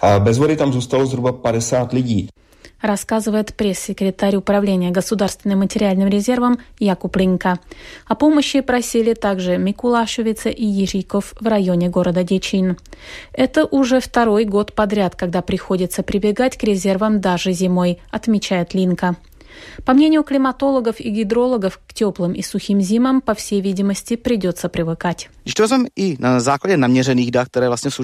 A 0.00 0.18
Bez 0.18 0.38
vody 0.38 0.56
tam 0.56 0.72
zůstalo 0.72 1.06
zhruba 1.06 1.32
50 1.32 1.92
lidí. 1.92 2.28
рассказывает 2.84 3.54
пресс-секретарь 3.54 4.36
Управления 4.36 4.90
государственным 4.90 5.60
материальным 5.60 6.08
резервом 6.08 6.58
Якуб 6.78 7.16
Линка. 7.16 7.58
О 8.06 8.14
помощи 8.14 8.60
просили 8.60 9.14
также 9.14 9.56
Микулашевица 9.56 10.50
и 10.50 10.64
Ежиков 10.64 11.34
в 11.40 11.46
районе 11.46 11.88
города 11.88 12.22
Дечин. 12.22 12.76
Это 13.32 13.64
уже 13.64 14.00
второй 14.00 14.44
год 14.44 14.74
подряд, 14.74 15.16
когда 15.16 15.42
приходится 15.42 16.02
прибегать 16.02 16.56
к 16.56 16.62
резервам 16.62 17.20
даже 17.20 17.52
зимой, 17.52 17.98
отмечает 18.10 18.74
Линка. 18.74 19.16
По 19.84 19.92
мнению 19.92 20.22
климатологов 20.22 21.00
и 21.00 21.10
гидрологов, 21.10 21.80
к 21.86 21.94
теплым 21.94 22.32
и 22.32 22.42
сухим 22.42 22.80
зимам, 22.80 23.20
по 23.20 23.34
всей 23.34 23.60
видимости, 23.60 24.16
придется 24.16 24.68
привыкать. 24.68 25.28
Když 25.42 25.54
to 25.54 25.62
vezmeme 25.62 25.88
i 25.96 26.16
na 26.20 26.40
základě 26.40 26.76
naměřených 26.76 27.30
dat, 27.30 27.48
které 27.48 27.68
vlastně 27.68 27.90
v 27.90 27.94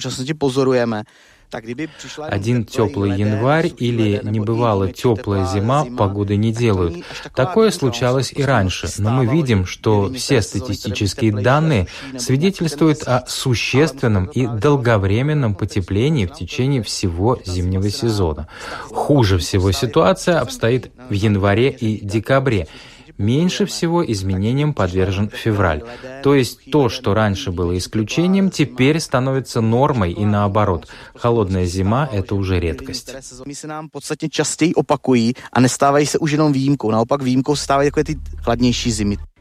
один 1.53 2.65
теплый 2.65 3.19
январь 3.19 3.73
или 3.79 4.21
небывало 4.23 4.93
теплая 4.93 5.47
зима 5.47 5.85
погоды 5.85 6.37
не 6.37 6.53
делают. 6.53 7.05
Такое 7.35 7.71
случалось 7.71 8.33
и 8.35 8.43
раньше, 8.43 8.89
но 8.99 9.11
мы 9.11 9.27
видим, 9.27 9.67
что 9.67 10.13
все 10.13 10.43
статистические 10.43 11.33
данные 11.33 11.89
свидетельствуют 12.19 13.03
о 13.07 13.25
существенном 13.27 14.27
и 14.27 14.47
долговременном 14.47 15.55
потеплении 15.55 16.27
в 16.27 16.33
течение 16.33 16.83
всего 16.83 17.39
зимнего 17.45 17.91
сезона. 17.91 18.49
Хуже 18.89 19.39
всего 19.39 19.73
ситуация 19.73 20.41
обстоит 20.41 20.91
в 21.09 21.13
январе 21.13 21.71
и 21.71 22.05
декабре. 22.05 22.69
Меньше 23.21 23.67
всего 23.67 24.03
изменениям 24.03 24.73
подвержен 24.73 25.29
февраль. 25.29 25.83
То 26.23 26.35
есть 26.35 26.71
то, 26.73 26.89
что 26.89 27.13
раньше 27.13 27.53
было 27.53 27.77
исключением, 27.77 28.51
теперь 28.51 28.99
становится 28.99 29.61
нормой 29.61 30.13
и 30.13 30.25
наоборот. 30.25 30.89
Холодная 31.15 31.67
зима– 31.67 32.09
это 32.13 32.35
уже 32.35 32.59
редкость. 32.59 33.13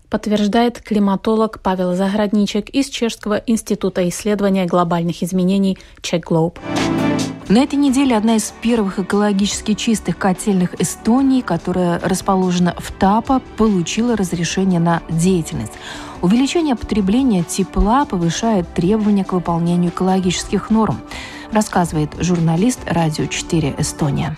Подтверждает 0.10 0.82
климатолог 0.82 1.60
Павел 1.62 1.96
Заградничек 1.96 2.70
из 2.70 2.90
Чешского 2.90 3.36
института 3.46 4.08
исследования 4.10 4.66
глобальных 4.66 5.24
изменений 5.24 5.78
Чек-Глоб. 6.02 6.60
На 7.48 7.64
этой 7.64 7.80
неделе 7.80 8.16
одна 8.16 8.36
из 8.36 8.54
первых 8.62 9.00
экологически 9.00 9.74
чистых 9.74 10.20
котельных 10.20 10.80
Эстонии, 10.80 11.42
которая 11.42 12.00
расположена 12.00 12.76
в 12.78 12.92
Тапа, 12.92 13.42
получила 13.58 14.16
разрешение 14.16 14.80
на 14.80 15.02
деятельность. 15.10 15.74
Увеличение 16.22 16.76
потребления 16.76 17.44
тепла 17.44 18.06
повышает 18.06 18.72
требования 18.74 19.26
к 19.26 19.34
выполнению 19.34 19.90
экологических 19.90 20.70
норм, 20.70 21.00
рассказывает 21.52 22.12
журналист 22.20 22.82
«Радио 22.86 23.26
4 23.26 23.76
Эстония». 23.80 24.38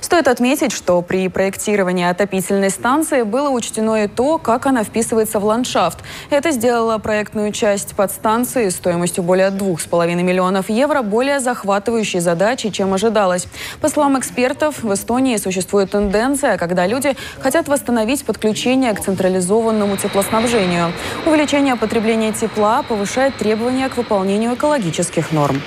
Стоит 0.00 0.28
отметить, 0.28 0.72
что 0.72 1.02
при 1.02 1.28
проектировании 1.28 2.06
отопительной 2.06 2.70
станции 2.70 3.22
было 3.22 3.50
учтено 3.50 4.04
и 4.04 4.08
то, 4.08 4.38
как 4.38 4.66
она 4.66 4.84
вписывается 4.84 5.38
в 5.38 5.44
ландшафт. 5.44 5.98
Это 6.30 6.50
сделало 6.50 6.98
проектную 6.98 7.52
часть 7.52 7.94
подстанции 7.94 8.68
стоимостью 8.68 9.24
более 9.24 9.48
2,5 9.48 10.14
миллионов 10.22 10.70
евро 10.70 11.02
более 11.02 11.40
захватывающей 11.40 12.20
задачей, 12.20 12.72
чем 12.72 12.94
ожидалось. 12.94 13.46
По 13.80 13.88
словам 13.88 14.18
экспертов, 14.18 14.82
в 14.82 14.92
Эстонии 14.92 15.36
существует 15.36 15.90
тенденция, 15.90 16.56
когда 16.56 16.86
люди 16.86 17.16
хотят 17.40 17.68
восстановить 17.68 18.24
подключение 18.24 18.94
к 18.94 19.00
централизованному 19.00 19.96
теплоснабжению. 19.96 20.92
Увеличение 21.26 21.76
потребления 21.76 22.32
тепла 22.32 22.82
повышает 22.82 23.36
требования 23.36 23.88
к 23.88 23.96
выполнению 23.96 24.54
экологических 24.54 25.32
норм. 25.32 25.60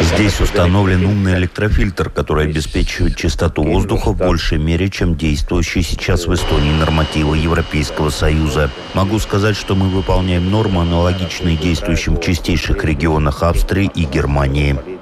Здесь 0.00 0.40
установлен 0.40 1.04
умный 1.04 1.34
электрофильтр, 1.36 2.10
который 2.10 2.46
обеспечивает 2.46 3.16
чистоту 3.16 3.64
воздуха 3.64 4.10
в 4.10 4.16
большей 4.16 4.58
мере, 4.58 4.88
чем 4.88 5.16
действующие 5.16 5.82
сейчас 5.82 6.26
в 6.26 6.34
Эстонии 6.34 6.72
нормативы 6.72 7.36
Европейского 7.36 8.10
Союза. 8.10 8.70
Могу 8.94 9.18
сказать, 9.18 9.56
что 9.56 9.74
мы 9.74 9.88
выполняем 9.88 10.50
нормы, 10.50 10.82
аналогичные 10.82 11.56
действующим 11.56 12.16
в 12.16 12.20
чистейших 12.20 12.84
регионах 12.84 13.42
Австрии 13.42 13.90
и 13.94 14.04
Германии. 14.04 14.99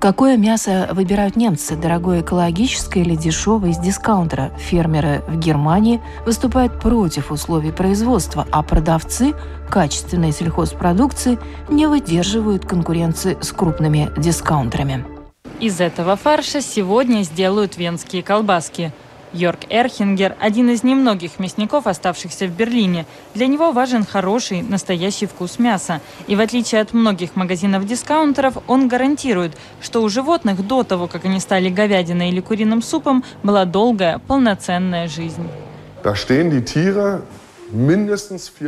Какое 0.00 0.38
мясо 0.38 0.88
выбирают 0.92 1.36
немцы, 1.36 1.76
дорогое 1.76 2.22
экологическое 2.22 3.02
или 3.02 3.16
дешевое 3.16 3.72
из 3.72 3.78
дискаунтера? 3.78 4.50
Фермеры 4.56 5.22
в 5.28 5.38
Германии 5.38 6.00
выступают 6.24 6.80
против 6.80 7.30
условий 7.30 7.70
производства, 7.70 8.46
а 8.50 8.62
продавцы 8.62 9.34
качественной 9.68 10.32
сельхозпродукции 10.32 11.38
не 11.68 11.86
выдерживают 11.86 12.64
конкуренции 12.64 13.36
с 13.42 13.52
крупными 13.52 14.10
дискаунтерами. 14.16 15.04
Из 15.60 15.82
этого 15.82 16.16
фарша 16.16 16.62
сегодня 16.62 17.22
сделают 17.22 17.76
венские 17.76 18.22
колбаски– 18.22 18.94
Йорк 19.32 19.60
Эрхингер– 19.70 20.34
один 20.40 20.70
из 20.70 20.82
немногих 20.82 21.38
мясников, 21.38 21.86
оставшихся 21.86 22.46
в 22.46 22.50
Берлине. 22.50 23.06
Для 23.34 23.46
него 23.46 23.70
важен 23.70 24.04
хороший, 24.04 24.62
настоящий 24.62 25.26
вкус 25.26 25.58
мяса. 25.58 26.00
И 26.26 26.34
в 26.34 26.40
отличие 26.40 26.80
от 26.80 26.92
многих 26.92 27.36
магазинов-дискаунтеров, 27.36 28.58
он 28.66 28.88
гарантирует, 28.88 29.56
что 29.80 30.02
у 30.02 30.08
животных 30.08 30.66
до 30.66 30.82
того, 30.82 31.06
как 31.06 31.24
они 31.24 31.38
стали 31.38 31.68
говядиной 31.68 32.30
или 32.30 32.40
куриным 32.40 32.82
супом, 32.82 33.24
была 33.42 33.64
долгая, 33.64 34.18
полноценная 34.18 35.06
жизнь. 35.06 35.48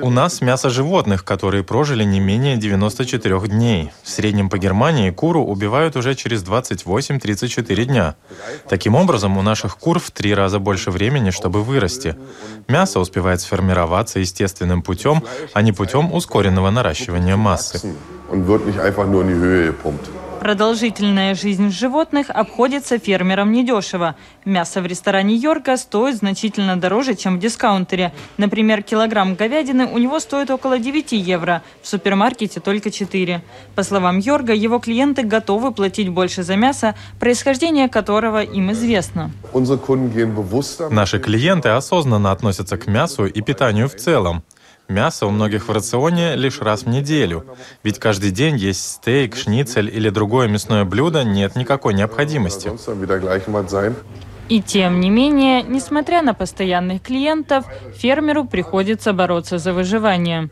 У 0.03 0.11
нас 0.11 0.41
мясо 0.41 0.71
животных, 0.71 1.25
которые 1.25 1.65
прожили 1.65 2.05
не 2.05 2.21
менее 2.21 2.57
94 2.57 3.41
дней. 3.49 3.91
В 4.03 4.09
среднем 4.09 4.49
по 4.49 4.59
Германии 4.59 5.11
куру 5.11 5.43
убивают 5.45 5.97
уже 5.97 6.15
через 6.15 6.43
28-34 6.45 7.85
дня. 7.85 8.15
Таким 8.69 8.95
образом, 8.95 9.39
у 9.39 9.43
наших 9.43 9.77
кур 9.77 9.99
в 9.99 10.11
три 10.11 10.35
раза 10.35 10.59
больше 10.59 10.91
времени, 10.91 11.31
чтобы 11.31 11.63
вырасти. 11.63 12.17
Мясо 12.69 13.01
успевает 13.01 13.41
сформироваться 13.41 14.21
естественным 14.21 14.83
путем, 14.83 15.23
а 15.53 15.63
не 15.63 15.73
путем 15.73 16.13
ускоренного 16.13 16.71
наращивания 16.71 17.37
массы. 17.37 17.95
Продолжительная 20.43 21.37
жизнь 21.37 21.71
животных 21.71 22.27
обходится 22.29 22.99
фермерам 22.99 23.53
недешево. 23.53 24.17
Мясо 24.45 24.81
в 24.81 24.87
ресторане 24.87 25.37
Йорка 25.37 25.77
стоит 25.77 26.17
значительно 26.17 26.77
дороже, 26.77 27.15
чем 27.15 27.37
в 27.37 27.39
дискаунтере. 27.39 28.13
Например, 28.39 28.83
килограмм 28.83 29.37
говядины 29.37 29.87
у 29.87 29.99
него 29.99 30.19
стоит 30.19 30.51
около 30.51 30.81
9 30.81 31.13
евро, 31.13 31.63
в 31.81 31.87
супермаркете 31.87 32.59
только 32.59 32.91
4. 32.91 33.41
По 33.77 33.85
словам 33.85 34.19
Йорга, 34.19 34.53
его 34.53 34.81
клиенты 34.81 35.23
готовы 35.23 35.71
платить 35.71 36.09
больше 36.09 36.43
за 36.43 36.57
мясо, 36.57 36.97
происхождение 37.21 37.89
которого 37.89 38.43
им 38.43 38.73
известно. 38.73 39.31
Наши 40.91 41.21
клиенты 41.21 41.69
осознанно 41.69 42.33
относятся 42.33 42.77
к 42.77 42.89
мясу 42.89 43.27
и 43.27 43.43
питанию 43.43 43.89
в 43.89 43.95
целом. 43.95 44.43
Мясо 44.93 45.27
у 45.27 45.31
многих 45.31 45.69
в 45.69 45.73
рационе 45.73 46.37
лишь 46.37 46.61
раз 46.61 46.83
в 46.83 46.89
неделю. 46.89 47.47
Ведь 47.83 47.99
каждый 47.99 48.31
день 48.31 48.57
есть 48.57 48.87
стейк, 48.87 49.37
шницель 49.37 49.89
или 49.89 50.11
другое 50.11 50.49
мясное 50.49 50.85
блюдо 50.85 51.25
нет 51.25 51.57
никакой 51.57 51.95
необходимости. 51.95 52.71
И 54.51 54.61
тем 54.61 55.01
не 55.01 55.09
менее, 55.09 55.63
несмотря 55.63 56.21
на 56.21 56.35
постоянных 56.35 57.01
клиентов, 57.01 57.65
фермеру 57.97 58.45
приходится 58.45 59.15
бороться 59.15 59.57
за 59.57 59.73
выживание. 59.73 60.51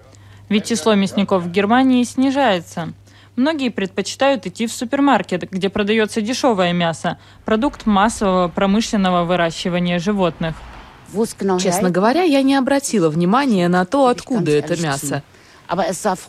Ведь 0.48 0.66
число 0.66 0.94
мясников 0.94 1.42
в 1.42 1.50
Германии 1.50 2.02
снижается. 2.04 2.94
Многие 3.36 3.68
предпочитают 3.68 4.46
идти 4.46 4.66
в 4.66 4.72
супермаркет, 4.72 5.50
где 5.50 5.68
продается 5.68 6.22
дешевое 6.22 6.72
мясо, 6.72 7.18
продукт 7.44 7.84
массового 7.84 8.48
промышленного 8.48 9.24
выращивания 9.24 9.98
животных. 9.98 10.54
Честно 11.60 11.90
говоря, 11.90 12.22
я 12.22 12.42
не 12.42 12.54
обратила 12.54 13.08
внимания 13.08 13.68
на 13.68 13.84
то, 13.84 14.06
откуда 14.08 14.50
это 14.52 14.80
мясо. 14.80 15.22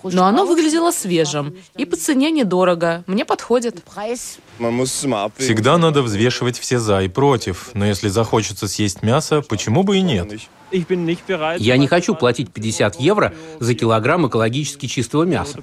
Но 0.04 0.26
оно 0.26 0.46
выглядело 0.46 0.92
свежим. 0.92 1.56
И 1.76 1.86
по 1.86 1.96
цене 1.96 2.30
недорого. 2.32 3.04
Мне 3.08 3.26
подходит. 3.26 3.84
Всегда 5.38 5.78
надо 5.78 6.04
взвешивать 6.04 6.60
все 6.60 6.80
«за» 6.80 7.02
и 7.02 7.08
«против». 7.08 7.72
Но 7.74 7.86
если 7.86 8.10
захочется 8.10 8.68
съесть 8.68 9.02
мясо, 9.02 9.42
почему 9.42 9.84
бы 9.84 9.98
и 9.98 10.02
нет? 10.02 10.32
Я 10.72 11.78
не 11.78 11.88
хочу 11.88 12.16
платить 12.16 12.52
50 12.52 13.00
евро 13.00 13.34
за 13.60 13.74
килограмм 13.74 14.28
экологически 14.28 14.86
чистого 14.86 15.24
мяса. 15.24 15.58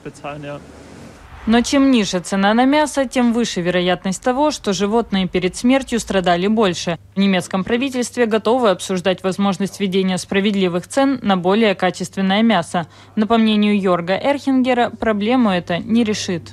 Но 1.49 1.63
чем 1.63 1.91
ниже 1.91 2.21
цена 2.21 2.53
на 2.53 2.67
мясо, 2.67 3.07
тем 3.07 3.33
выше 3.33 3.63
вероятность 3.63 4.23
того, 4.23 4.51
что 4.51 4.75
животные 4.75 5.27
перед 5.27 5.57
смертью 5.57 5.99
страдали 5.99 6.47
больше. 6.47 6.99
В 7.15 7.19
немецком 7.19 7.65
правительстве 7.65 8.27
готовы 8.27 8.69
обсуждать 8.69 9.23
возможность 9.23 9.81
введения 9.81 10.19
справедливых 10.19 10.87
цен 10.89 11.19
на 11.23 11.39
более 11.39 11.75
качественное 11.75 12.43
мясо. 12.43 12.87
Но 13.17 13.27
по 13.27 13.39
мнению 13.39 13.81
Йорга 13.81 14.13
Эрхингера, 14.23 14.91
проблему 14.91 15.49
это 15.49 15.79
не 15.79 16.05
решит. 16.05 16.53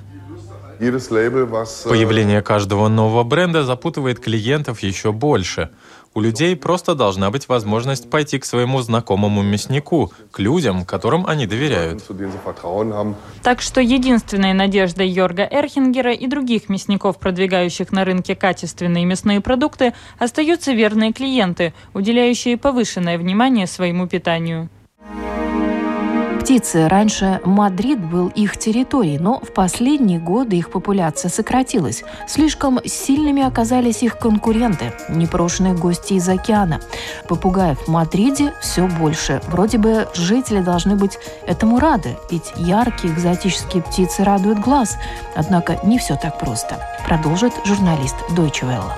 Появление 0.79 2.41
каждого 2.41 2.87
нового 2.87 3.25
бренда 3.25 3.65
запутывает 3.65 4.21
клиентов 4.21 4.79
еще 4.79 5.11
больше. 5.11 5.71
У 6.17 6.21
людей 6.21 6.55
просто 6.55 6.95
должна 6.95 7.29
быть 7.29 7.49
возможность 7.49 8.09
пойти 8.09 8.39
к 8.39 8.45
своему 8.45 8.81
знакомому 8.81 9.43
мяснику, 9.43 10.13
к 10.31 10.39
людям, 10.39 10.85
которым 10.85 11.27
они 11.27 11.45
доверяют. 11.45 12.03
Так 13.43 13.61
что 13.61 13.81
единственной 13.81 14.53
надеждой 14.53 15.09
Йорга 15.09 15.43
Эрхингера 15.43 16.13
и 16.13 16.25
других 16.27 16.69
мясников, 16.69 17.19
продвигающих 17.19 17.91
на 17.91 18.05
рынке 18.05 18.33
качественные 18.33 19.03
мясные 19.03 19.41
продукты, 19.41 19.93
остаются 20.17 20.71
верные 20.71 21.11
клиенты, 21.11 21.73
уделяющие 21.93 22.57
повышенное 22.57 23.17
внимание 23.17 23.67
своему 23.67 24.07
питанию 24.07 24.69
птицы. 26.45 26.87
Раньше 26.87 27.41
Мадрид 27.43 27.99
был 27.99 28.27
их 28.27 28.57
территорией, 28.57 29.17
но 29.17 29.39
в 29.39 29.51
последние 29.51 30.19
годы 30.19 30.55
их 30.55 30.69
популяция 30.69 31.29
сократилась. 31.29 32.03
Слишком 32.27 32.79
сильными 32.85 33.41
оказались 33.41 34.03
их 34.03 34.19
конкуренты, 34.19 34.93
непрошенные 35.09 35.73
гости 35.73 36.13
из 36.13 36.29
океана. 36.29 36.81
Попугаев 37.27 37.79
в 37.79 37.87
Мадриде 37.87 38.53
все 38.61 38.85
больше. 38.85 39.41
Вроде 39.47 39.79
бы 39.79 40.07
жители 40.13 40.61
должны 40.61 40.95
быть 40.95 41.17
этому 41.47 41.79
рады, 41.79 42.15
ведь 42.29 42.53
яркие 42.57 43.11
экзотические 43.11 43.81
птицы 43.81 44.23
радуют 44.23 44.59
глаз. 44.59 44.97
Однако 45.35 45.79
не 45.83 45.97
все 45.97 46.15
так 46.15 46.37
просто. 46.37 46.77
Продолжит 47.07 47.53
журналист 47.65 48.17
Deutsche 48.37 48.69
Welle. 48.69 48.91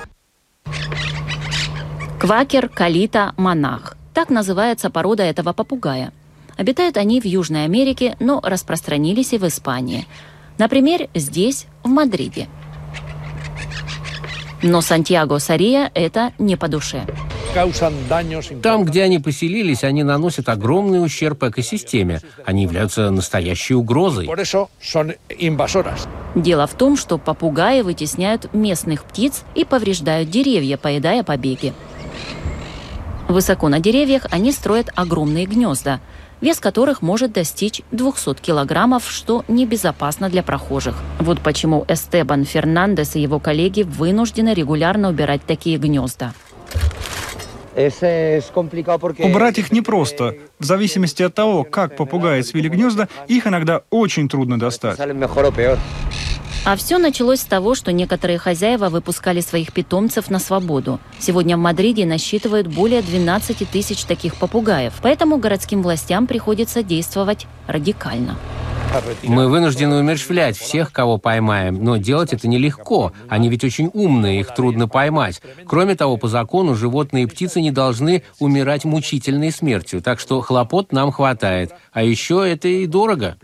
Квакер 2.20 2.68
калита 2.68 3.32
монах. 3.38 3.96
Так 4.12 4.28
называется 4.28 4.90
порода 4.90 5.22
этого 5.22 5.54
попугая. 5.54 6.12
Обитают 6.58 6.96
они 6.96 7.20
в 7.20 7.24
Южной 7.24 7.64
Америке, 7.64 8.16
но 8.18 8.40
распространились 8.42 9.32
и 9.32 9.38
в 9.38 9.46
Испании. 9.46 10.06
Например, 10.58 11.08
здесь, 11.14 11.66
в 11.84 11.88
Мадриде. 11.88 12.48
Но 14.60 14.80
Сантьяго 14.80 15.38
Сария 15.38 15.88
это 15.94 16.32
не 16.36 16.56
по 16.56 16.66
душе. 16.66 17.06
Там, 18.60 18.84
где 18.84 19.04
они 19.04 19.20
поселились, 19.20 19.84
они 19.84 20.02
наносят 20.02 20.48
огромный 20.48 21.02
ущерб 21.02 21.44
экосистеме. 21.44 22.20
Они 22.44 22.64
являются 22.64 23.08
настоящей 23.10 23.74
угрозой. 23.74 24.28
Дело 26.34 26.66
в 26.66 26.74
том, 26.74 26.96
что 26.96 27.18
попугаи 27.18 27.82
вытесняют 27.82 28.52
местных 28.52 29.04
птиц 29.04 29.44
и 29.54 29.64
повреждают 29.64 30.28
деревья, 30.28 30.76
поедая 30.76 31.22
побеги. 31.22 31.72
Высоко 33.28 33.68
на 33.68 33.78
деревьях 33.78 34.26
они 34.32 34.50
строят 34.50 34.90
огромные 34.96 35.46
гнезда– 35.46 36.00
вес 36.40 36.60
которых 36.60 37.02
может 37.02 37.32
достичь 37.32 37.82
200 37.92 38.34
килограммов, 38.40 39.08
что 39.08 39.44
небезопасно 39.48 40.28
для 40.28 40.42
прохожих. 40.42 40.96
Вот 41.18 41.40
почему 41.40 41.84
Эстебан 41.88 42.44
Фернандес 42.44 43.16
и 43.16 43.20
его 43.20 43.38
коллеги 43.38 43.82
вынуждены 43.82 44.54
регулярно 44.54 45.08
убирать 45.08 45.42
такие 45.46 45.78
гнезда. 45.78 46.32
Убрать 49.24 49.58
их 49.58 49.70
непросто. 49.70 50.34
В 50.58 50.64
зависимости 50.64 51.22
от 51.22 51.34
того, 51.34 51.62
как 51.62 51.96
попугаи 51.96 52.40
свели 52.40 52.68
гнезда, 52.68 53.08
их 53.28 53.46
иногда 53.46 53.82
очень 53.90 54.28
трудно 54.28 54.58
достать. 54.58 54.98
А 56.70 56.76
все 56.76 56.98
началось 56.98 57.40
с 57.40 57.44
того, 57.46 57.74
что 57.74 57.92
некоторые 57.92 58.38
хозяева 58.38 58.90
выпускали 58.90 59.40
своих 59.40 59.72
питомцев 59.72 60.28
на 60.28 60.38
свободу. 60.38 61.00
Сегодня 61.18 61.56
в 61.56 61.60
Мадриде 61.60 62.04
насчитывают 62.04 62.66
более 62.66 63.00
12 63.00 63.66
тысяч 63.70 64.04
таких 64.04 64.34
попугаев, 64.36 64.92
поэтому 65.00 65.38
городским 65.38 65.82
властям 65.82 66.26
приходится 66.26 66.82
действовать 66.82 67.46
радикально. 67.66 68.36
Мы 69.22 69.48
вынуждены 69.48 69.96
умерщвлять 69.96 70.58
всех, 70.58 70.92
кого 70.92 71.16
поймаем, 71.16 71.82
но 71.82 71.96
делать 71.96 72.34
это 72.34 72.46
нелегко. 72.48 73.12
Они 73.30 73.48
ведь 73.48 73.64
очень 73.64 73.90
умные, 73.94 74.40
их 74.40 74.52
трудно 74.54 74.88
поймать. 74.88 75.40
Кроме 75.66 75.94
того, 75.94 76.18
по 76.18 76.28
закону 76.28 76.74
животные 76.74 77.24
и 77.24 77.26
птицы 77.26 77.62
не 77.62 77.70
должны 77.70 78.24
умирать 78.40 78.84
мучительной 78.84 79.52
смертью, 79.52 80.02
так 80.02 80.20
что 80.20 80.42
хлопот 80.42 80.92
нам 80.92 81.12
хватает. 81.12 81.72
А 81.92 82.02
еще 82.02 82.46
это 82.46 82.68
и 82.68 82.84
дорого. 82.84 83.38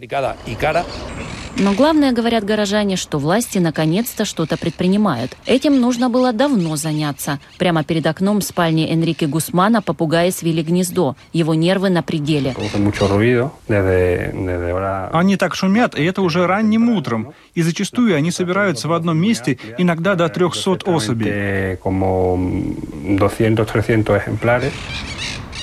Но 1.57 1.73
главное, 1.73 2.13
говорят 2.13 2.45
горожане, 2.45 2.97
что 2.97 3.19
власти 3.19 3.59
наконец-то 3.59 4.25
что-то 4.25 4.57
предпринимают. 4.57 5.37
Этим 5.47 5.81
нужно 5.81 6.11
было 6.11 6.33
давно 6.33 6.75
заняться. 6.75 7.39
Прямо 7.59 7.85
перед 7.85 8.05
окном 8.07 8.41
спальни 8.43 8.91
Энрике 8.91 9.27
Гусмана 9.27 9.81
попугаи 9.81 10.31
свели 10.31 10.63
гнездо. 10.63 11.15
Его 11.33 11.55
нервы 11.55 11.91
на 11.91 12.03
пределе. 12.03 12.57
Они 15.13 15.37
так 15.37 15.55
шумят, 15.55 15.95
и 15.97 16.05
это 16.05 16.23
уже 16.23 16.47
ранним 16.47 16.89
утром. 16.89 17.33
И 17.55 17.63
зачастую 17.63 18.17
они 18.17 18.33
собираются 18.33 18.89
в 18.89 18.93
одном 18.93 19.19
месте, 19.19 19.59
иногда 19.79 20.17
до 20.17 20.29
300 20.29 20.91
особей. 20.91 21.79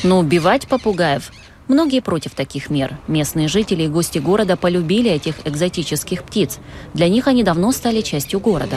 Но 0.03 0.19
убивать 0.19 0.67
попугаев 0.67 1.31
Многие 1.71 2.01
против 2.01 2.35
таких 2.35 2.69
мер. 2.69 2.97
Местные 3.07 3.47
жители 3.47 3.83
и 3.83 3.87
гости 3.87 4.19
города 4.19 4.57
полюбили 4.57 5.09
этих 5.09 5.35
экзотических 5.47 6.23
птиц. 6.23 6.59
Для 6.93 7.07
них 7.07 7.29
они 7.29 7.45
давно 7.45 7.71
стали 7.71 8.01
частью 8.01 8.41
города. 8.41 8.75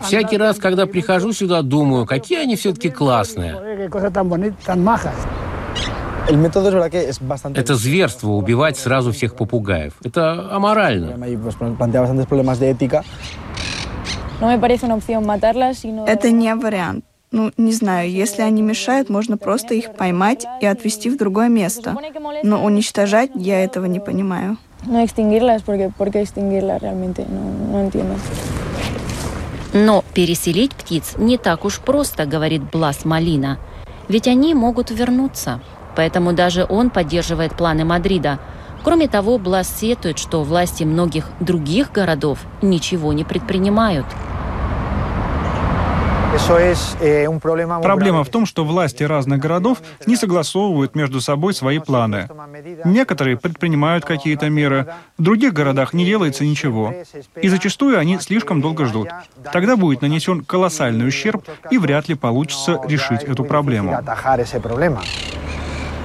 Всякий 0.00 0.36
раз, 0.36 0.56
когда 0.58 0.86
прихожу 0.86 1.32
сюда, 1.32 1.62
думаю, 1.62 2.04
какие 2.04 2.40
они 2.40 2.56
все-таки 2.56 2.90
классные. 2.90 3.56
Это 7.54 7.74
зверство 7.76 8.30
убивать 8.30 8.76
сразу 8.76 9.12
всех 9.12 9.36
попугаев. 9.36 9.92
Это 10.02 10.52
аморально. 10.52 11.16
Это 16.08 16.30
не 16.32 16.54
вариант. 16.56 17.04
Ну, 17.32 17.52
не 17.56 17.72
знаю, 17.72 18.10
если 18.10 18.42
они 18.42 18.60
мешают, 18.60 19.08
можно 19.08 19.38
просто 19.38 19.74
их 19.74 19.94
поймать 19.94 20.44
и 20.60 20.66
отвезти 20.66 21.08
в 21.08 21.16
другое 21.16 21.48
место. 21.48 21.96
Но 22.42 22.64
уничтожать 22.64 23.30
я 23.36 23.62
этого 23.62 23.84
не 23.84 24.00
понимаю. 24.00 24.56
Но 29.72 30.02
переселить 30.12 30.72
птиц 30.72 31.14
не 31.18 31.38
так 31.38 31.64
уж 31.64 31.78
просто, 31.78 32.26
говорит 32.26 32.62
Блас 32.68 33.04
Малина. 33.04 33.58
Ведь 34.08 34.26
они 34.26 34.52
могут 34.54 34.90
вернуться. 34.90 35.60
Поэтому 35.94 36.32
даже 36.32 36.66
он 36.68 36.90
поддерживает 36.90 37.54
планы 37.54 37.84
Мадрида. 37.84 38.40
Кроме 38.82 39.06
того, 39.06 39.38
Блас 39.38 39.68
сетует, 39.68 40.18
что 40.18 40.42
власти 40.42 40.82
многих 40.82 41.28
других 41.38 41.92
городов 41.92 42.40
ничего 42.60 43.12
не 43.12 43.22
предпринимают. 43.22 44.06
Eh, 46.32 47.80
Проблема 47.82 48.22
в 48.22 48.28
том, 48.28 48.46
что 48.46 48.64
власти 48.64 49.02
разных 49.02 49.40
городов 49.40 49.82
не 50.06 50.14
согласовывают 50.14 50.94
между 50.94 51.20
собой 51.20 51.54
свои 51.54 51.80
планы. 51.80 52.28
Некоторые 52.84 53.36
предпринимают 53.36 54.04
какие-то 54.04 54.48
меры, 54.48 54.94
в 55.18 55.22
других 55.22 55.52
городах 55.52 55.92
не 55.92 56.04
делается 56.04 56.44
ничего. 56.44 56.94
И 57.42 57.48
зачастую 57.48 57.98
они 57.98 58.20
слишком 58.20 58.60
долго 58.60 58.84
ждут. 58.84 59.08
Тогда 59.52 59.76
будет 59.76 60.02
нанесен 60.02 60.44
колоссальный 60.44 61.08
ущерб, 61.08 61.44
и 61.68 61.78
вряд 61.78 62.08
ли 62.08 62.14
получится 62.14 62.80
решить 62.86 63.24
эту 63.24 63.42
проблему. 63.42 63.98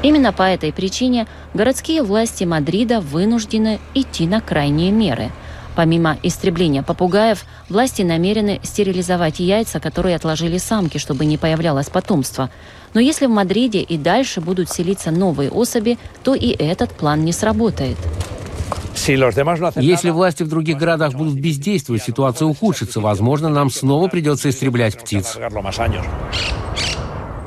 Именно 0.02 0.34
по 0.34 0.44
этой 0.44 0.74
причине 0.74 1.28
городские 1.54 2.02
власти 2.02 2.46
Мадрида 2.46 3.00
вынуждены 3.00 3.80
идти 3.94 4.26
на 4.26 4.42
крайние 4.42 4.92
меры– 4.92 5.30
Помимо 5.76 6.18
истребления 6.24 6.84
попугаев, 6.84 7.46
власти 7.70 8.02
намерены 8.02 8.60
стерилизовать 8.64 9.40
яйца, 9.40 9.80
которые 9.80 10.16
отложили 10.16 10.58
самки, 10.58 10.98
чтобы 10.98 11.26
не 11.26 11.38
появлялось 11.38 11.90
потомство. 11.90 12.50
Но 12.94 13.02
если 13.02 13.26
в 13.26 13.30
Мадриде 13.30 13.82
и 13.82 13.98
дальше 13.98 14.40
будут 14.40 14.70
селиться 14.70 15.12
новые 15.12 15.52
особи, 15.52 15.98
то 16.24 16.34
и 16.34 16.50
этот 16.50 16.94
план 16.94 17.26
не 17.26 17.34
сработает. 17.34 17.98
Если 19.76 20.10
власти 20.10 20.44
в 20.44 20.48
других 20.48 20.78
городах 20.78 21.14
будут 21.14 21.36
бездействовать, 21.36 22.02
ситуация 22.02 22.48
ухудшится. 22.48 23.02
Возможно, 23.02 23.50
нам 23.50 23.70
снова 23.70 24.08
придется 24.08 24.50
истреблять 24.50 24.98
птиц. 24.98 25.38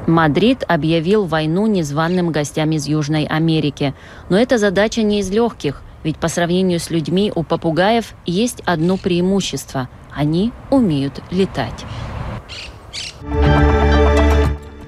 Мадрид 0.06 0.64
объявил 0.66 1.24
войну 1.24 1.66
незваным 1.66 2.30
гостям 2.30 2.70
из 2.70 2.86
Южной 2.86 3.24
Америки. 3.24 3.94
Но 4.28 4.38
эта 4.38 4.56
задача 4.56 5.02
не 5.02 5.20
из 5.20 5.30
легких, 5.30 5.82
ведь 6.04 6.18
по 6.18 6.28
сравнению 6.28 6.80
с 6.80 6.90
людьми 6.90 7.32
у 7.34 7.42
попугаев 7.42 8.14
есть 8.26 8.60
одно 8.64 8.96
преимущество– 8.96 9.88
они 10.18 10.52
умеют 10.70 11.22
летать. 11.30 11.84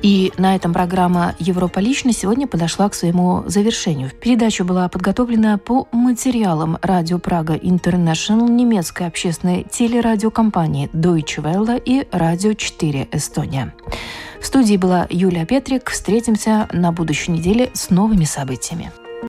И 0.02 0.32
на 0.38 0.56
этом 0.56 0.72
программа 0.72 1.34
«Европа 1.38 1.78
лично» 1.78 2.12
сегодня 2.12 2.46
подошла 2.48 2.88
к 2.88 2.94
своему 2.94 3.44
завершению. 3.46 4.10
Передача 4.10 4.64
была 4.64 4.88
подготовлена 4.88 5.58
по 5.58 5.86
материалам 5.92 6.78
Радио 6.80 7.18
Прага 7.18 7.54
Интернешнл, 7.54 8.48
немецкой 8.48 9.06
общественной 9.06 9.66
телерадиокомпании 9.70 10.88
Deutsche 10.94 11.42
Welle 11.42 11.80
и 11.84 12.08
Радио 12.10 12.54
4 12.54 13.08
Эстония. 13.12 13.74
В 14.40 14.46
студии 14.46 14.78
была 14.78 15.06
Юлия 15.10 15.44
Петрик. 15.44 15.90
Встретимся 15.90 16.66
на 16.72 16.92
будущей 16.92 17.32
неделе 17.32 17.70
с 17.74 17.90
новыми 17.90 18.24
событиями. 18.24 18.90